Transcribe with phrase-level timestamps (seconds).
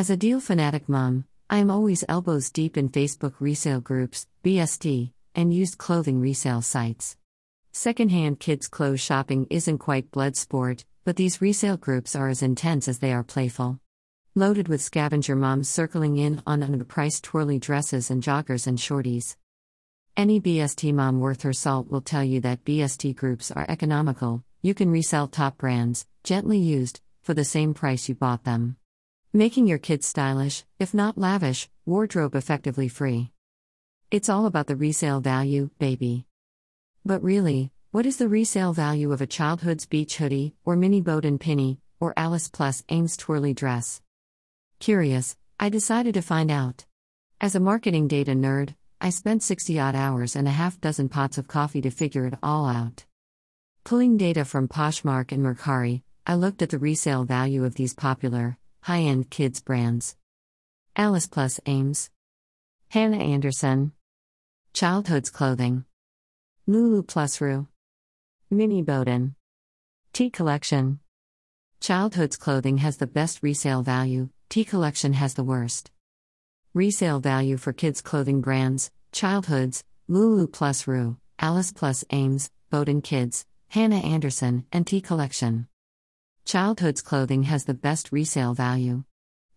[0.00, 5.12] As a deal fanatic mom, I am always elbows deep in Facebook resale groups, BST,
[5.34, 7.18] and used clothing resale sites.
[7.72, 12.88] Secondhand kids' clothes shopping isn't quite blood sport, but these resale groups are as intense
[12.88, 13.78] as they are playful.
[14.34, 19.36] Loaded with scavenger moms circling in on underpriced twirly dresses and joggers and shorties.
[20.16, 24.72] Any BST mom worth her salt will tell you that BST groups are economical, you
[24.72, 28.78] can resell top brands, gently used, for the same price you bought them.
[29.32, 33.30] Making your kids stylish, if not lavish, wardrobe effectively free.
[34.10, 36.26] It's all about the resale value, baby.
[37.04, 41.38] But really, what is the resale value of a childhood's beach hoodie, or mini Boden
[41.38, 44.02] pinny, or Alice Plus Ames twirly dress?
[44.80, 46.84] Curious, I decided to find out.
[47.40, 51.38] As a marketing data nerd, I spent 60 odd hours and a half dozen pots
[51.38, 53.04] of coffee to figure it all out.
[53.84, 58.58] Pulling data from Poshmark and Mercari, I looked at the resale value of these popular,
[58.82, 60.16] high end kids brands
[60.96, 62.10] Alice Plus Ames,
[62.88, 63.92] Hanna Andersson.
[64.72, 65.84] Childhood's Clothing,
[66.66, 67.66] Lulu Plus Rue,
[68.50, 69.34] Mini Boden.
[70.12, 71.00] Tea Collection.
[71.80, 75.90] Childhood's Clothing has the best resale value, Tea Collection has the worst.
[76.74, 83.44] Resale value for kids' clothing brands Childhoods, Lulu Plus Rue, Alice Plus Ames, Boden Kids,
[83.68, 85.66] Hanna Andersson, and Tea Collection.
[86.50, 89.04] Childhood's clothing has the best resale value.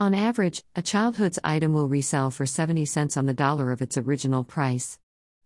[0.00, 3.98] On average, a childhood's item will resell for 70 cents on the dollar of its
[3.98, 4.98] original price.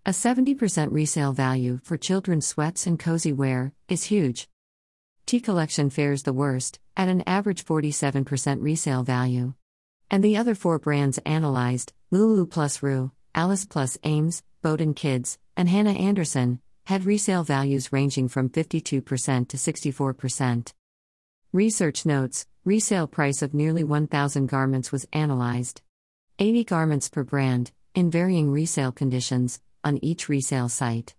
[0.07, 4.49] A 70% resale value for children's sweats and cozy wear is huge.
[5.27, 9.55] Tea Collection fares the worst, at an average 47% resale value.
[10.12, 15.69] And the other four brands analyzed Lulu Plus Rue, Alice Plus Ames, Boden Kids, and
[15.69, 20.73] Hanna Andersson had resale values ranging from 52% to 64%.
[21.55, 25.83] Research notes resale price of nearly 1,000 garments was analyzed.
[26.39, 31.14] 80 garments per brand, in varying resale conditions, on each resale site.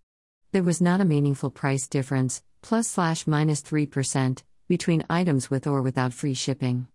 [0.51, 5.83] There was not a meaningful price difference, plus slash minus 3%, between items with or
[5.83, 6.87] without free shipping.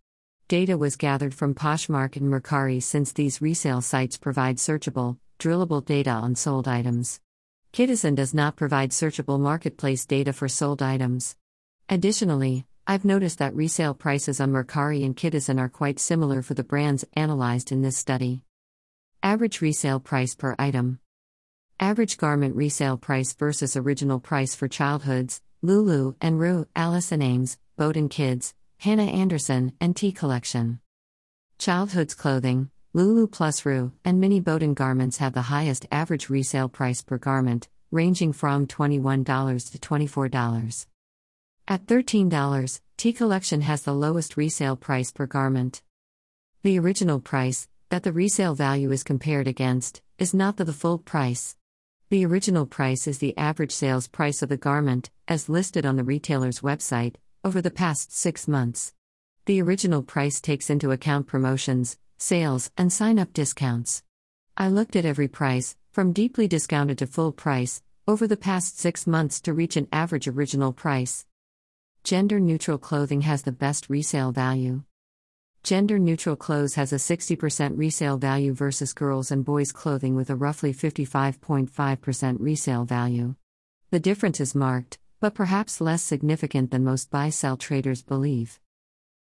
[0.49, 6.11] Data was gathered from Poshmark and Mercari since these resale sites provide searchable, drillable data
[6.11, 7.21] on sold items.
[7.73, 11.37] Kidizen does not provide searchable marketplace data for sold items.
[11.89, 16.65] Additionally, I've noticed that resale prices on Mercari and Kidizen are quite similar for the
[16.65, 18.45] brands analyzed in this study.
[19.23, 20.99] Average resale price per item.
[21.79, 27.59] Average garment resale price versus original price for childhoods, Lulu and Rue, Alice and Ames,
[27.77, 30.81] Boden Kids, Hanna Andersson, and Tea Collection.
[31.59, 37.03] Childhood's clothing, Lulu plus Rue, and mini Boden garments have the highest average resale price
[37.03, 39.27] per garment, ranging from $21
[39.73, 40.87] to $24.
[41.71, 45.83] At $13, Tea Collection has the lowest resale price per garment.
[46.63, 50.97] The original price, that the resale value is compared against, is not the, the full
[50.97, 51.57] price.
[52.09, 56.05] The original price is the average sales price of the garment, as listed on the
[56.05, 58.95] retailer's website, over the past six months.
[59.45, 64.03] The original price takes into account promotions, sales, and sign up discounts.
[64.57, 69.07] I looked at every price, from deeply discounted to full price, over the past six
[69.07, 71.27] months to reach an average original price.
[72.05, 74.83] Gender neutral clothing has the best resale value.
[75.63, 80.37] Gender neutral clothes has a 60% resale value versus girls and boys clothing with a
[80.37, 83.35] roughly 55.5% resale value.
[83.91, 88.61] The difference is marked, but perhaps less significant than most buy sell traders believe.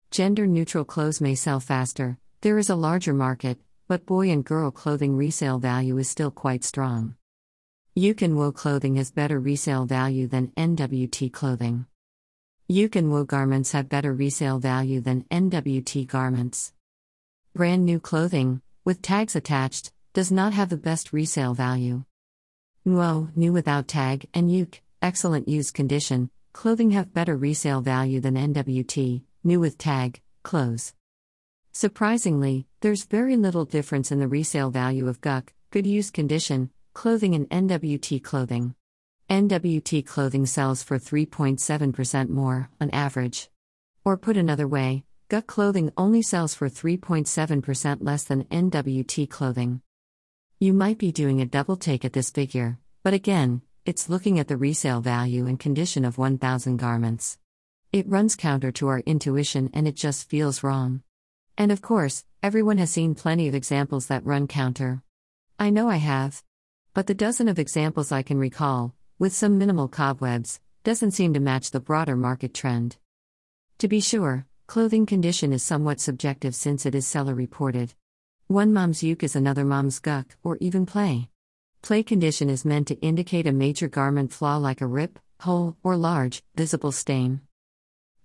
[0.09, 4.71] Gender neutral clothes may sell faster, there is a larger market, but boy and girl
[4.71, 7.15] clothing resale value is still quite strong.
[7.95, 11.85] Yuke and Woe clothing has better resale value than NWT clothing.
[12.73, 16.71] Woe garments have better resale value than NWT garments.
[17.53, 22.05] Brand new clothing, with tags attached, does not have the best resale value.
[22.85, 28.35] Nuo, new without tag, and Yuke, excellent used condition, clothing have better resale value than
[28.35, 30.93] NWT, new with tag, clothes.
[31.73, 37.35] Surprisingly, there's very little difference in the resale value of GUC, good use condition, clothing
[37.35, 38.75] and NWT clothing.
[39.31, 43.49] NWT clothing sells for 3.7% more, on average.
[44.03, 49.81] Or put another way, GUT clothing only sells for 3.7% less than NWT clothing.
[50.59, 54.49] You might be doing a double take at this figure, but again, it's looking at
[54.49, 57.37] the resale value and condition of 1,000 garments.
[57.93, 61.03] It runs counter to our intuition and it just feels wrong.
[61.57, 65.03] And of course, everyone has seen plenty of examples that run counter.
[65.57, 66.43] I know I have.
[66.93, 71.39] But the dozen of examples I can recall, with some minimal cobwebs, doesn't seem to
[71.39, 72.97] match the broader market trend.
[73.77, 77.93] To be sure, Clothing condition is somewhat subjective since it is seller reported.
[78.47, 81.27] One mom's uke is another mom's guck, or even play.
[81.81, 85.97] Play condition is meant to indicate a major garment flaw like a rip, hole, or
[85.97, 87.41] large, visible stain.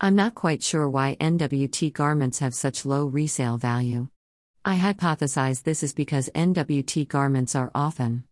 [0.01, 4.07] I'm not quite sure why NWT garments have such low resale value.
[4.65, 8.23] I hypothesize this is because NWT garments are often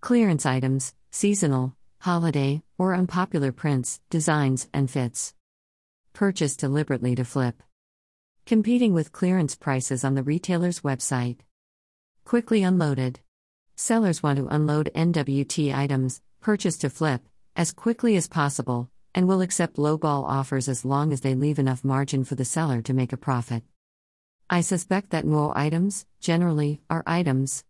[0.00, 5.34] clearance items, seasonal, holiday, or unpopular prints, designs, and fits
[6.12, 7.62] purchased deliberately to flip.
[8.44, 11.38] Competing with clearance prices on the retailer's website.
[12.24, 13.20] Quickly unloaded.
[13.76, 17.22] Sellers want to unload NWT items, purchased to flip,
[17.56, 21.84] as quickly as possible, and will accept lowball offers as long as they leave enough
[21.84, 23.62] margin for the seller to make a profit.
[24.50, 27.64] I suspect that NWO items, generally, are items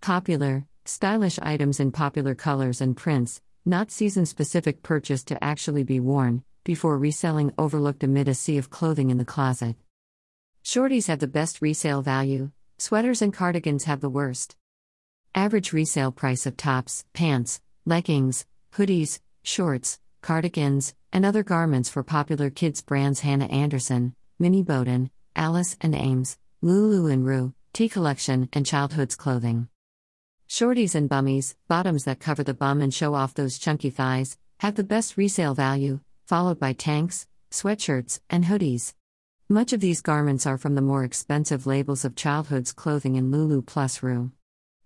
[0.00, 6.00] popular, stylish items in popular colors and prints, not season specific purchased to actually be
[6.00, 9.76] worn, before reselling overlooked amid a sea of clothing in the closet.
[10.64, 14.56] Shorties have the best resale value, sweaters and cardigans have the worst.
[15.34, 22.50] Average resale price of tops, pants, leggings, hoodies, shorts, cardigans, and other garments for popular
[22.50, 28.66] kids brands Hanna Andersson, Mini Boden, Alice and Ames, Lulu and Rue, Tea Collection, and
[28.66, 29.68] Childhood's clothing.
[30.50, 34.74] Shorties and bummies, bottoms that cover the bum and show off those chunky thighs, have
[34.74, 38.94] the best resale value, followed by tanks, sweatshirts, and hoodies.
[39.48, 43.62] Much of these garments are from the more expensive labels of childhood's clothing in Lulu
[43.62, 44.32] plus Rue.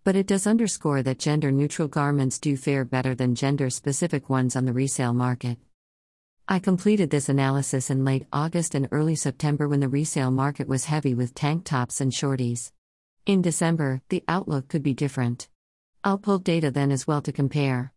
[0.05, 4.57] But it does underscore that gender neutral garments do fare better than gender specific ones
[4.57, 5.57] on the resale market.
[6.47, 10.85] I completed this analysis in late August and early September when the resale market was
[10.85, 12.71] heavy with tank tops and shorties.
[13.25, 15.49] In December, the outlook could be different.
[16.07, 17.91] I'll pull data then as well to compare.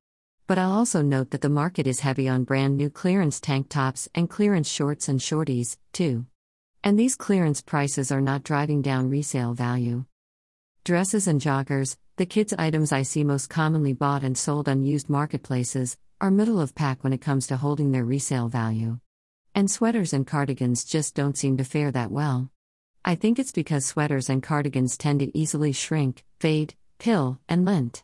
[0.47, 4.07] But I'll also note that the market is heavy on brand new clearance tank tops
[4.15, 6.25] and clearance shorts and shorties, too.
[6.85, 10.05] And these clearance prices are not driving down resale value.
[10.85, 15.09] Dresses and joggers, the kids' items I see most commonly bought and sold on used
[15.09, 18.99] marketplaces, are middle of pack when it comes to holding their resale value.
[19.53, 22.51] And sweaters and cardigans just don't seem to fare that well.
[23.03, 28.03] I think it's because sweaters and cardigans tend to easily shrink, fade, pill, and lint.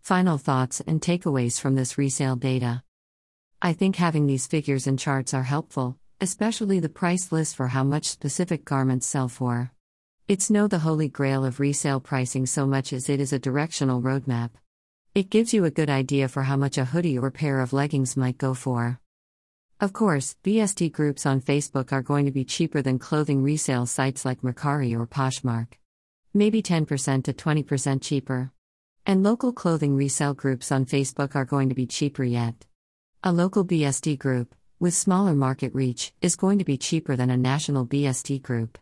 [0.00, 2.82] Final thoughts and takeaways from this resale data.
[3.60, 7.84] I think having these figures and charts are helpful, especially the price list for how
[7.84, 9.72] much specific garments sell for.
[10.28, 14.02] It's no the holy grail of resale pricing so much as it is a directional
[14.02, 14.50] roadmap.
[15.14, 18.16] It gives you a good idea for how much a hoodie or pair of leggings
[18.16, 19.00] might go for.
[19.80, 24.24] Of course, BST groups on Facebook are going to be cheaper than clothing resale sites
[24.24, 25.78] like Mercari or Poshmark.
[26.36, 28.52] Maybe 10% to 20% cheaper.
[29.06, 32.66] And local clothing resale groups on Facebook are going to be cheaper yet.
[33.24, 37.38] A local BST group, with smaller market reach, is going to be cheaper than a
[37.38, 38.76] national BST group.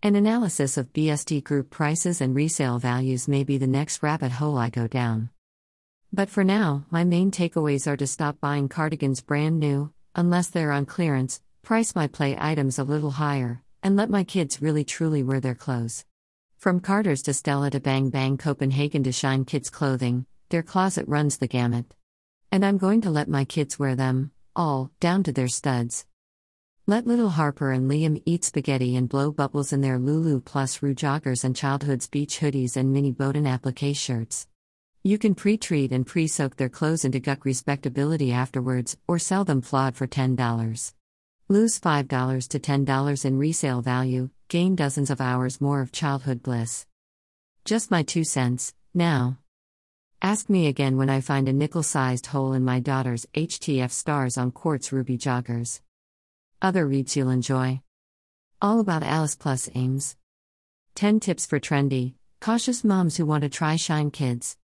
[0.00, 4.56] An analysis of BST group prices and resale values may be the next rabbit hole
[4.56, 5.30] I go down.
[6.12, 10.70] But for now, my main takeaways are to stop buying cardigans brand new, unless they're
[10.70, 15.24] on clearance, price my play items a little higher, and let my kids really truly
[15.24, 16.04] wear their clothes.
[16.62, 21.38] From Carter's to Stella to Bang Bang Copenhagen to Shein Kids clothing, their closet runs
[21.38, 21.92] the gamut.
[22.52, 26.06] And I'm going to let my kids wear them, all, down to their studs.
[26.86, 30.94] Let little Harper and Liam eat spaghetti and blow bubbles in their Lulu plus Rue
[30.94, 34.46] joggers and Childhood's beach hoodies and mini Boden applique shirts.
[35.02, 39.44] You can pre treat and pre soak their clothes into guck respectability afterwards, or sell
[39.44, 40.92] them flawed for $10.
[41.48, 46.86] Lose $5 to $10 in resale value, gain dozens of hours more of childhood bliss.
[47.64, 49.38] Just my two cents, now.
[50.20, 54.36] Ask me again when I find a nickel sized hole in my daughter's HTF stars
[54.36, 55.80] on quartz ruby joggers.
[56.60, 57.80] Other reads you'll enjoy.
[58.60, 60.16] All about Alice Plus Ames.
[60.96, 64.58] 10 tips for trendy, cautious moms who want to try Shein Kids.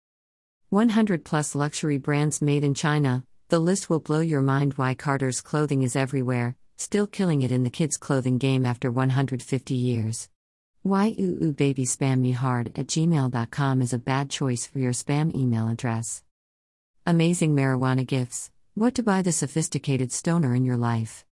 [0.68, 3.24] 100 plus luxury brands made in China.
[3.48, 7.64] The list will blow your mind why Carter's clothing is everywhere, still killing it in
[7.64, 10.30] the kids' clothing game after 150 years.
[10.84, 15.36] Why ooh baby spam me hard at gmail.com is a bad choice for your spam
[15.36, 16.24] email address.
[17.06, 18.52] Amazing marijuana gifts.
[18.76, 21.26] What to buy the sophisticated stoner in your life.